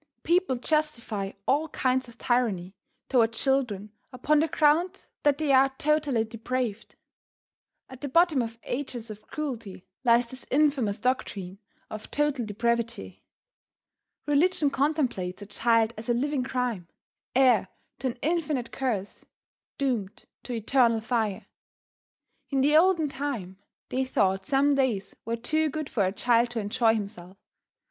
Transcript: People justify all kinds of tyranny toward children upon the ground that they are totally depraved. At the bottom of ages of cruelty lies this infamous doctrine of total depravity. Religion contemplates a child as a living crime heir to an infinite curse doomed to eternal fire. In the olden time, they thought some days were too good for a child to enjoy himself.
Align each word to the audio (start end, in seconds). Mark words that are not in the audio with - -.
People 0.23 0.55
justify 0.55 1.33
all 1.47 1.69
kinds 1.69 2.07
of 2.07 2.17
tyranny 2.17 2.73
toward 3.07 3.33
children 3.33 3.91
upon 4.11 4.39
the 4.39 4.47
ground 4.47 5.05
that 5.21 5.37
they 5.37 5.51
are 5.53 5.69
totally 5.77 6.23
depraved. 6.23 6.95
At 7.87 8.01
the 8.01 8.07
bottom 8.09 8.41
of 8.41 8.57
ages 8.63 9.11
of 9.11 9.27
cruelty 9.27 9.85
lies 10.03 10.27
this 10.31 10.43
infamous 10.49 10.97
doctrine 10.97 11.59
of 11.91 12.09
total 12.09 12.47
depravity. 12.47 13.21
Religion 14.25 14.71
contemplates 14.71 15.43
a 15.43 15.45
child 15.45 15.93
as 15.95 16.09
a 16.09 16.15
living 16.15 16.43
crime 16.43 16.87
heir 17.35 17.67
to 17.99 18.07
an 18.07 18.17
infinite 18.23 18.71
curse 18.71 19.23
doomed 19.77 20.25
to 20.41 20.53
eternal 20.53 20.99
fire. 21.01 21.45
In 22.49 22.61
the 22.61 22.75
olden 22.75 23.07
time, 23.07 23.59
they 23.89 24.03
thought 24.03 24.47
some 24.47 24.73
days 24.73 25.15
were 25.25 25.37
too 25.37 25.69
good 25.69 25.91
for 25.91 26.03
a 26.03 26.11
child 26.11 26.49
to 26.49 26.59
enjoy 26.59 26.95
himself. 26.95 27.37